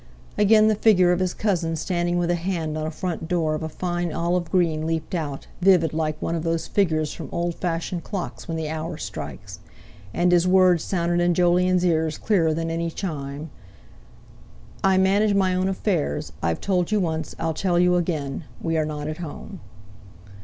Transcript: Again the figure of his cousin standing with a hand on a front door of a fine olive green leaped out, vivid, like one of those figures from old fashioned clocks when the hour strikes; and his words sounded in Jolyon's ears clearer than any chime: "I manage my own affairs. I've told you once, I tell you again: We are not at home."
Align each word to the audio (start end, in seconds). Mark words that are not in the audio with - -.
Again 0.35 0.67
the 0.67 0.73
figure 0.73 1.11
of 1.11 1.19
his 1.19 1.35
cousin 1.35 1.75
standing 1.75 2.17
with 2.17 2.31
a 2.31 2.33
hand 2.33 2.75
on 2.75 2.87
a 2.87 2.89
front 2.89 3.27
door 3.27 3.53
of 3.53 3.61
a 3.61 3.69
fine 3.69 4.11
olive 4.11 4.49
green 4.49 4.87
leaped 4.87 5.13
out, 5.13 5.45
vivid, 5.61 5.93
like 5.93 6.19
one 6.19 6.33
of 6.33 6.41
those 6.41 6.65
figures 6.65 7.13
from 7.13 7.29
old 7.31 7.53
fashioned 7.53 8.03
clocks 8.03 8.47
when 8.47 8.57
the 8.57 8.67
hour 8.67 8.97
strikes; 8.97 9.59
and 10.11 10.31
his 10.31 10.47
words 10.47 10.83
sounded 10.83 11.23
in 11.23 11.35
Jolyon's 11.35 11.85
ears 11.85 12.17
clearer 12.17 12.51
than 12.51 12.71
any 12.71 12.89
chime: 12.89 13.51
"I 14.83 14.97
manage 14.97 15.35
my 15.35 15.53
own 15.53 15.69
affairs. 15.69 16.31
I've 16.41 16.59
told 16.61 16.91
you 16.91 16.99
once, 16.99 17.35
I 17.37 17.51
tell 17.51 17.77
you 17.77 17.95
again: 17.95 18.45
We 18.59 18.77
are 18.79 18.85
not 18.85 19.07
at 19.07 19.17
home." 19.19 19.59